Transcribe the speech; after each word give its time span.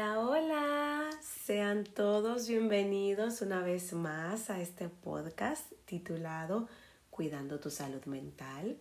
Hola, 0.00 0.18
hola. 0.18 1.10
Sean 1.20 1.84
todos 1.84 2.48
bienvenidos 2.48 3.42
una 3.42 3.60
vez 3.60 3.92
más 3.92 4.48
a 4.48 4.58
este 4.58 4.88
podcast 4.88 5.70
titulado 5.84 6.68
Cuidando 7.10 7.60
tu 7.60 7.68
salud 7.68 8.02
mental. 8.06 8.78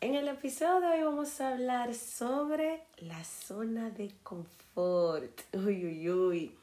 En 0.00 0.16
el 0.16 0.26
episodio 0.26 0.80
de 0.80 0.86
hoy 0.88 1.02
vamos 1.04 1.40
a 1.40 1.50
hablar 1.50 1.94
sobre 1.94 2.82
la 2.96 3.22
zona 3.22 3.90
de 3.90 4.12
confort. 4.24 5.40
Uy, 5.52 5.86
uy, 5.86 6.10
uy. 6.10 6.58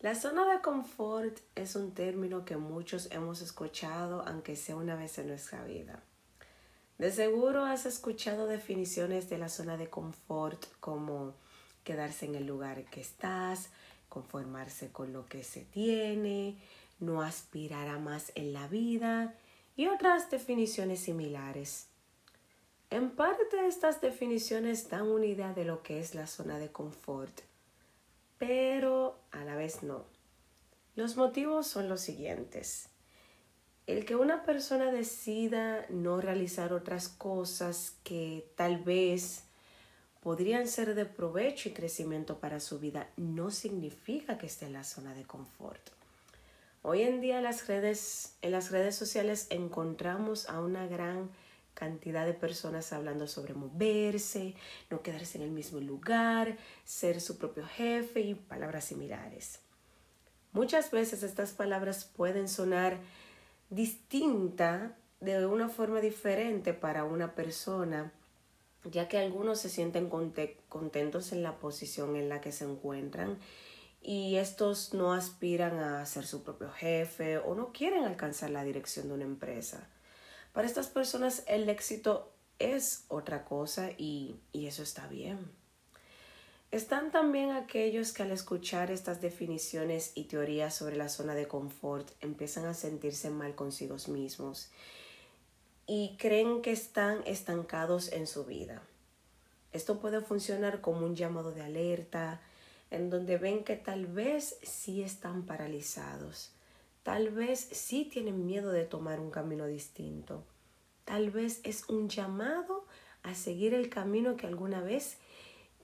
La 0.00 0.14
zona 0.14 0.50
de 0.50 0.62
confort 0.62 1.36
es 1.56 1.76
un 1.76 1.92
término 1.92 2.46
que 2.46 2.56
muchos 2.56 3.10
hemos 3.10 3.42
escuchado, 3.42 4.24
aunque 4.26 4.56
sea 4.56 4.76
una 4.76 4.96
vez 4.96 5.18
en 5.18 5.28
nuestra 5.28 5.62
vida. 5.64 6.02
De 6.96 7.12
seguro 7.12 7.66
has 7.66 7.84
escuchado 7.84 8.46
definiciones 8.46 9.28
de 9.28 9.36
la 9.36 9.50
zona 9.50 9.76
de 9.76 9.90
confort 9.90 10.64
como 10.80 11.34
quedarse 11.84 12.26
en 12.26 12.34
el 12.34 12.46
lugar 12.46 12.84
que 12.86 13.00
estás, 13.00 13.70
conformarse 14.08 14.90
con 14.90 15.12
lo 15.12 15.26
que 15.26 15.44
se 15.44 15.60
tiene, 15.60 16.56
no 17.00 17.22
aspirar 17.22 17.88
a 17.88 17.98
más 17.98 18.32
en 18.34 18.52
la 18.52 18.66
vida 18.68 19.34
y 19.76 19.86
otras 19.86 20.30
definiciones 20.30 21.00
similares. 21.00 21.86
En 22.90 23.10
parte 23.10 23.44
estas 23.66 24.00
definiciones 24.00 24.88
dan 24.88 25.08
una 25.08 25.26
idea 25.26 25.52
de 25.52 25.64
lo 25.64 25.82
que 25.82 25.98
es 26.00 26.14
la 26.14 26.26
zona 26.26 26.58
de 26.58 26.70
confort, 26.70 27.40
pero 28.38 29.18
a 29.32 29.44
la 29.44 29.56
vez 29.56 29.82
no. 29.82 30.04
Los 30.94 31.16
motivos 31.16 31.66
son 31.66 31.88
los 31.88 32.00
siguientes. 32.00 32.88
El 33.86 34.04
que 34.04 34.16
una 34.16 34.44
persona 34.44 34.92
decida 34.92 35.86
no 35.88 36.20
realizar 36.20 36.72
otras 36.72 37.08
cosas 37.08 37.94
que 38.04 38.48
tal 38.54 38.78
vez 38.78 39.44
podrían 40.24 40.66
ser 40.66 40.94
de 40.94 41.04
provecho 41.04 41.68
y 41.68 41.72
crecimiento 41.72 42.38
para 42.38 42.58
su 42.58 42.78
vida, 42.80 43.10
no 43.18 43.50
significa 43.50 44.38
que 44.38 44.46
esté 44.46 44.64
en 44.64 44.72
la 44.72 44.82
zona 44.82 45.14
de 45.14 45.24
confort. 45.24 45.90
Hoy 46.80 47.02
en 47.02 47.20
día 47.20 47.36
en 47.36 47.44
las 47.44 47.66
redes, 47.66 48.34
las 48.40 48.70
redes 48.70 48.96
sociales 48.96 49.46
encontramos 49.50 50.48
a 50.48 50.60
una 50.60 50.86
gran 50.86 51.30
cantidad 51.74 52.24
de 52.24 52.32
personas 52.32 52.90
hablando 52.94 53.26
sobre 53.26 53.52
moverse, 53.52 54.54
no 54.88 55.02
quedarse 55.02 55.36
en 55.36 55.44
el 55.44 55.50
mismo 55.50 55.78
lugar, 55.78 56.56
ser 56.84 57.20
su 57.20 57.36
propio 57.36 57.66
jefe 57.66 58.20
y 58.20 58.34
palabras 58.34 58.86
similares. 58.86 59.60
Muchas 60.54 60.90
veces 60.90 61.22
estas 61.22 61.52
palabras 61.52 62.06
pueden 62.06 62.48
sonar 62.48 62.98
distinta 63.68 64.96
de 65.20 65.44
una 65.44 65.68
forma 65.68 66.00
diferente 66.00 66.72
para 66.72 67.04
una 67.04 67.34
persona 67.34 68.10
ya 68.90 69.08
que 69.08 69.18
algunos 69.18 69.60
se 69.60 69.68
sienten 69.68 70.08
contentos 70.08 71.32
en 71.32 71.42
la 71.42 71.58
posición 71.58 72.16
en 72.16 72.28
la 72.28 72.40
que 72.40 72.52
se 72.52 72.64
encuentran 72.64 73.38
y 74.02 74.36
estos 74.36 74.92
no 74.92 75.14
aspiran 75.14 75.78
a 75.78 76.04
ser 76.04 76.26
su 76.26 76.42
propio 76.42 76.70
jefe 76.70 77.38
o 77.38 77.54
no 77.54 77.72
quieren 77.72 78.04
alcanzar 78.04 78.50
la 78.50 78.62
dirección 78.62 79.08
de 79.08 79.14
una 79.14 79.24
empresa. 79.24 79.88
Para 80.52 80.66
estas 80.66 80.88
personas 80.88 81.42
el 81.46 81.68
éxito 81.68 82.30
es 82.58 83.04
otra 83.08 83.44
cosa 83.44 83.90
y, 83.96 84.36
y 84.52 84.66
eso 84.66 84.82
está 84.82 85.06
bien. 85.08 85.50
Están 86.70 87.12
también 87.12 87.52
aquellos 87.52 88.12
que 88.12 88.24
al 88.24 88.32
escuchar 88.32 88.90
estas 88.90 89.20
definiciones 89.20 90.12
y 90.14 90.24
teorías 90.24 90.74
sobre 90.74 90.96
la 90.96 91.08
zona 91.08 91.34
de 91.34 91.48
confort 91.48 92.10
empiezan 92.20 92.66
a 92.66 92.74
sentirse 92.74 93.30
mal 93.30 93.54
consigo 93.54 93.96
mismos 94.08 94.70
y 95.86 96.16
creen 96.16 96.62
que 96.62 96.72
están 96.72 97.22
estancados 97.26 98.12
en 98.12 98.26
su 98.26 98.44
vida. 98.44 98.82
Esto 99.72 99.98
puede 99.98 100.20
funcionar 100.20 100.80
como 100.80 101.04
un 101.04 101.16
llamado 101.16 101.52
de 101.52 101.62
alerta, 101.62 102.40
en 102.90 103.10
donde 103.10 103.38
ven 103.38 103.64
que 103.64 103.76
tal 103.76 104.06
vez 104.06 104.58
sí 104.62 105.02
están 105.02 105.46
paralizados, 105.46 106.52
tal 107.02 107.30
vez 107.30 107.60
sí 107.60 108.04
tienen 108.04 108.46
miedo 108.46 108.70
de 108.70 108.84
tomar 108.84 109.20
un 109.20 109.30
camino 109.30 109.66
distinto, 109.66 110.44
tal 111.04 111.30
vez 111.30 111.60
es 111.64 111.88
un 111.88 112.08
llamado 112.08 112.84
a 113.22 113.34
seguir 113.34 113.74
el 113.74 113.88
camino 113.88 114.36
que 114.36 114.46
alguna 114.46 114.80
vez 114.80 115.18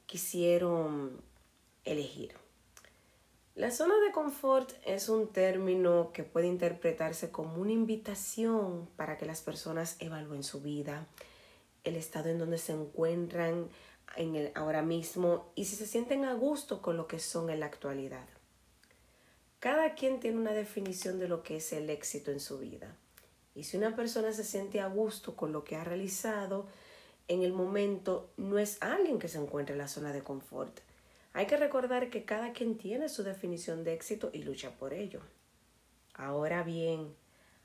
quisieron 0.07 1.21
elegir. 1.85 2.35
La 3.61 3.71
zona 3.71 3.95
de 4.01 4.11
confort 4.11 4.73
es 4.87 5.11
un 5.11 5.29
término 5.29 6.13
que 6.15 6.25
puede 6.25 6.47
interpretarse 6.47 7.31
como 7.31 7.61
una 7.61 7.73
invitación 7.73 8.89
para 8.97 9.19
que 9.19 9.27
las 9.27 9.43
personas 9.43 9.97
evalúen 9.99 10.43
su 10.45 10.63
vida, 10.63 11.07
el 11.85 11.97
estado 11.97 12.31
en 12.31 12.39
donde 12.39 12.57
se 12.57 12.73
encuentran 12.73 13.69
en 14.17 14.35
el 14.35 14.51
ahora 14.55 14.81
mismo 14.81 15.53
y 15.57 15.67
si 15.67 15.77
se 15.77 15.87
sienten 15.87 16.25
a 16.25 16.33
gusto 16.33 16.81
con 16.81 16.97
lo 16.97 17.07
que 17.07 17.19
son 17.19 17.51
en 17.51 17.61
la 17.61 17.67
actualidad. 17.67 18.27
Cada 19.59 19.95
quien 19.95 20.21
tiene 20.21 20.39
una 20.39 20.53
definición 20.53 21.19
de 21.19 21.29
lo 21.29 21.43
que 21.43 21.57
es 21.57 21.71
el 21.75 21.91
éxito 21.91 22.31
en 22.31 22.41
su 22.41 22.61
vida. 22.61 22.97
Y 23.55 23.65
si 23.65 23.77
una 23.77 23.95
persona 23.95 24.33
se 24.33 24.45
siente 24.45 24.81
a 24.81 24.87
gusto 24.87 25.37
con 25.37 25.53
lo 25.53 25.65
que 25.65 25.77
ha 25.77 25.85
realizado, 25.85 26.67
en 27.29 27.43
el 27.43 27.53
momento 27.53 28.31
no 28.39 28.59
es 28.59 28.79
alguien 28.81 29.19
que 29.19 29.29
se 29.29 29.37
encuentra 29.37 29.75
en 29.75 29.81
la 29.81 29.89
zona 29.89 30.15
de 30.15 30.23
confort, 30.23 30.81
hay 31.33 31.47
que 31.47 31.57
recordar 31.57 32.11
que 32.11 32.25
cada 32.25 32.53
quien 32.53 32.77
tiene 32.77 33.09
su 33.09 33.23
definición 33.23 33.85
de 33.85 33.95
éxito 33.95 34.31
y 34.33 34.43
lucha 34.43 34.73
por 34.73 34.93
ello. 34.93 35.21
Ahora 36.15 36.63
bien, 36.65 37.15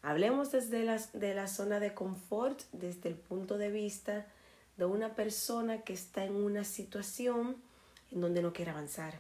hablemos 0.02 0.52
desde 0.52 0.84
la, 0.84 0.98
de 1.14 1.34
la 1.34 1.48
zona 1.48 1.80
de 1.80 1.94
confort 1.94 2.62
desde 2.72 3.09
el 3.09 3.16
punto 3.16 3.58
de 3.58 3.72
vista 3.72 4.28
de 4.78 4.86
una 4.86 5.16
persona 5.16 5.81
que 5.81 5.94
está 5.94 6.25
en 6.25 6.36
una 6.36 6.64
situación 6.64 7.58
en 8.12 8.22
donde 8.22 8.42
no 8.42 8.54
quiere 8.54 8.72
avanzar, 8.72 9.20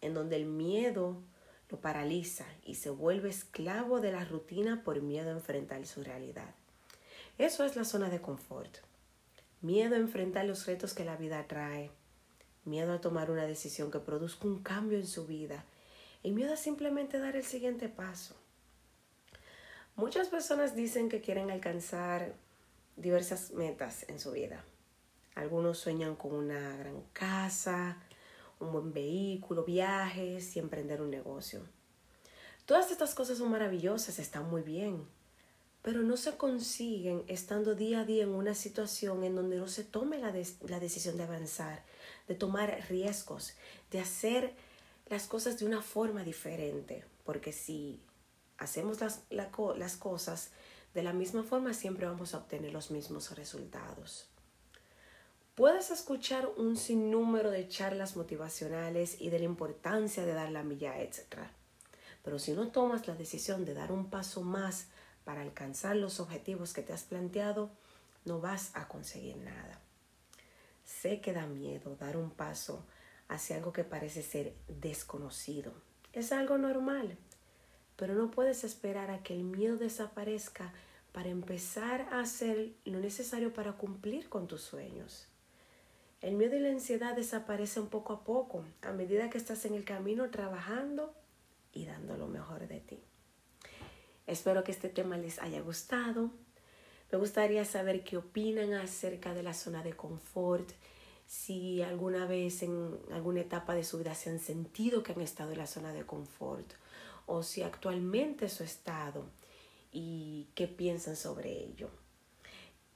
en 0.00 0.14
donde 0.14 0.36
el 0.36 0.46
miedo 0.46 1.16
lo 1.68 1.80
paraliza 1.80 2.44
y 2.64 2.76
se 2.76 2.90
vuelve 2.90 3.30
esclavo 3.30 4.00
de 4.00 4.12
la 4.12 4.24
rutina 4.24 4.82
por 4.84 5.02
miedo 5.02 5.30
a 5.30 5.32
enfrentar 5.32 5.84
su 5.86 6.04
realidad. 6.04 6.54
Eso 7.38 7.64
es 7.64 7.74
la 7.74 7.84
zona 7.84 8.08
de 8.10 8.20
confort. 8.20 8.78
Miedo 9.60 9.96
a 9.96 9.98
enfrentar 9.98 10.44
los 10.44 10.66
retos 10.66 10.94
que 10.94 11.04
la 11.04 11.16
vida 11.16 11.44
trae 11.48 11.90
miedo 12.66 12.92
a 12.92 13.00
tomar 13.00 13.30
una 13.30 13.46
decisión 13.46 13.90
que 13.90 14.00
produzca 14.00 14.46
un 14.46 14.62
cambio 14.62 14.98
en 14.98 15.06
su 15.06 15.26
vida 15.26 15.64
y 16.22 16.32
miedo 16.32 16.54
a 16.54 16.56
simplemente 16.56 17.18
dar 17.18 17.36
el 17.36 17.44
siguiente 17.44 17.88
paso. 17.88 18.34
Muchas 19.94 20.28
personas 20.28 20.74
dicen 20.74 21.08
que 21.08 21.20
quieren 21.20 21.50
alcanzar 21.50 22.34
diversas 22.96 23.52
metas 23.52 24.04
en 24.08 24.18
su 24.18 24.32
vida. 24.32 24.64
Algunos 25.34 25.78
sueñan 25.78 26.16
con 26.16 26.34
una 26.34 26.76
gran 26.76 27.02
casa, 27.12 27.98
un 28.58 28.72
buen 28.72 28.92
vehículo, 28.92 29.64
viajes 29.64 30.56
y 30.56 30.58
emprender 30.58 31.00
un 31.00 31.10
negocio. 31.10 31.60
Todas 32.64 32.90
estas 32.90 33.14
cosas 33.14 33.38
son 33.38 33.50
maravillosas, 33.50 34.18
están 34.18 34.50
muy 34.50 34.62
bien, 34.62 35.06
pero 35.86 36.02
no 36.02 36.16
se 36.16 36.36
consiguen 36.36 37.22
estando 37.28 37.76
día 37.76 38.00
a 38.00 38.04
día 38.04 38.24
en 38.24 38.30
una 38.30 38.56
situación 38.56 39.22
en 39.22 39.36
donde 39.36 39.56
no 39.56 39.68
se 39.68 39.84
tome 39.84 40.18
la, 40.18 40.34
la 40.66 40.80
decisión 40.80 41.16
de 41.16 41.22
avanzar 41.22 41.84
de 42.26 42.34
tomar 42.34 42.76
riesgos, 42.88 43.54
de 43.92 44.00
hacer 44.00 44.56
las 45.08 45.28
cosas 45.28 45.60
de 45.60 45.64
una 45.64 45.82
forma 45.82 46.24
diferente, 46.24 47.04
porque 47.22 47.52
si 47.52 48.00
hacemos 48.58 49.00
las, 49.00 49.22
las 49.30 49.96
cosas 49.96 50.50
de 50.92 51.04
la 51.04 51.12
misma 51.12 51.44
forma, 51.44 51.72
siempre 51.72 52.06
vamos 52.06 52.34
a 52.34 52.38
obtener 52.38 52.72
los 52.72 52.90
mismos 52.90 53.36
resultados. 53.36 54.26
Puedes 55.54 55.92
escuchar 55.92 56.50
un 56.56 56.76
sinnúmero 56.76 57.52
de 57.52 57.68
charlas 57.68 58.16
motivacionales 58.16 59.20
y 59.20 59.30
de 59.30 59.38
la 59.38 59.44
importancia 59.44 60.26
de 60.26 60.34
dar 60.34 60.50
la 60.50 60.64
milla 60.64 61.00
extra, 61.00 61.52
pero 62.24 62.40
si 62.40 62.54
no 62.54 62.72
tomas 62.72 63.06
la 63.06 63.14
decisión 63.14 63.64
de 63.64 63.74
dar 63.74 63.92
un 63.92 64.10
paso 64.10 64.42
más 64.42 64.88
para 65.26 65.42
alcanzar 65.42 65.96
los 65.96 66.20
objetivos 66.20 66.72
que 66.72 66.82
te 66.82 66.92
has 66.92 67.02
planteado, 67.02 67.68
no 68.24 68.40
vas 68.40 68.70
a 68.74 68.86
conseguir 68.86 69.36
nada. 69.38 69.80
Sé 70.84 71.20
que 71.20 71.32
da 71.32 71.48
miedo 71.48 71.96
dar 71.96 72.16
un 72.16 72.30
paso 72.30 72.86
hacia 73.26 73.56
algo 73.56 73.72
que 73.72 73.82
parece 73.82 74.22
ser 74.22 74.54
desconocido. 74.68 75.72
Es 76.12 76.30
algo 76.30 76.58
normal, 76.58 77.18
pero 77.96 78.14
no 78.14 78.30
puedes 78.30 78.62
esperar 78.62 79.10
a 79.10 79.24
que 79.24 79.34
el 79.34 79.42
miedo 79.42 79.76
desaparezca 79.76 80.72
para 81.10 81.28
empezar 81.28 82.02
a 82.12 82.20
hacer 82.20 82.74
lo 82.84 83.00
necesario 83.00 83.52
para 83.52 83.72
cumplir 83.72 84.28
con 84.28 84.46
tus 84.46 84.62
sueños. 84.62 85.26
El 86.20 86.36
miedo 86.36 86.54
y 86.54 86.60
la 86.60 86.70
ansiedad 86.70 87.16
desaparecen 87.16 87.88
poco 87.88 88.12
a 88.12 88.22
poco 88.22 88.64
a 88.80 88.92
medida 88.92 89.28
que 89.28 89.38
estás 89.38 89.64
en 89.64 89.74
el 89.74 89.84
camino 89.84 90.30
trabajando 90.30 91.12
y 91.72 91.84
dando 91.84 92.16
lo 92.16 92.28
mejor 92.28 92.68
de 92.68 92.78
ti. 92.78 93.02
Espero 94.26 94.64
que 94.64 94.72
este 94.72 94.88
tema 94.88 95.16
les 95.16 95.38
haya 95.38 95.60
gustado. 95.60 96.30
Me 97.12 97.18
gustaría 97.18 97.64
saber 97.64 98.02
qué 98.02 98.16
opinan 98.16 98.72
acerca 98.74 99.32
de 99.34 99.42
la 99.42 99.54
zona 99.54 99.82
de 99.82 99.94
confort, 99.94 100.70
si 101.26 101.82
alguna 101.82 102.26
vez 102.26 102.62
en 102.62 102.98
alguna 103.12 103.40
etapa 103.40 103.74
de 103.74 103.84
su 103.84 103.98
vida 103.98 104.14
se 104.14 104.30
han 104.30 104.38
sentido 104.38 105.02
que 105.02 105.12
han 105.12 105.20
estado 105.20 105.52
en 105.52 105.58
la 105.58 105.66
zona 105.66 105.92
de 105.92 106.04
confort 106.04 106.72
o 107.26 107.42
si 107.42 107.62
actualmente 107.62 108.48
su 108.48 108.62
estado 108.62 109.24
y 109.92 110.48
qué 110.54 110.68
piensan 110.68 111.16
sobre 111.16 111.50
ello. 111.50 111.90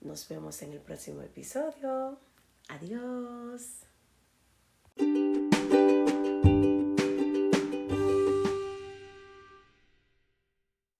Nos 0.00 0.29
vemos 0.29 0.62
en 0.62 0.73
el 0.73 0.81
próximo 0.81 1.23
episodio. 1.23 2.19
Adiós. 2.69 3.81